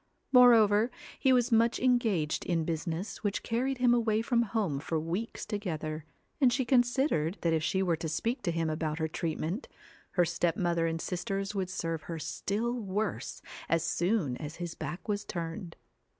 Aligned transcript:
Moreover, 0.31 0.89
he 1.19 1.31
was 1.31 1.51
much 1.51 1.79
engaged 1.79 2.43
in 2.47 2.65
business 2.65 3.23
which 3.23 3.43
carried 3.43 3.77
him 3.77 3.93
away 3.93 4.23
from 4.23 4.41
home 4.41 4.79
for 4.79 4.99
weeks 4.99 5.45
together, 5.45 6.05
and 6.41 6.51
she 6.51 6.65
considered 6.65 7.37
that 7.41 7.53
if 7.53 7.61
she 7.61 7.83
were 7.83 7.97
to 7.97 8.09
speak 8.09 8.41
to 8.41 8.51
him 8.51 8.67
about 8.67 8.97
her 8.97 9.07
treatment, 9.07 9.67
her 10.13 10.25
step 10.25 10.57
mother 10.57 10.87
and 10.87 10.99
sisters 10.99 11.53
would 11.53 11.69
serve 11.69 12.01
her 12.09 12.17
still 12.17 12.73
worse 12.73 13.43
as 13.69 13.83
soon 13.83 14.37
as 14.37 14.55
his 14.55 14.73
back 14.73 15.07
was 15.07 15.23
turned. 15.23 15.75